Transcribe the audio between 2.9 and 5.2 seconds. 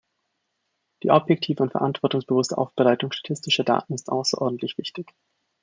statistischer Daten ist außerordentlich wichtig.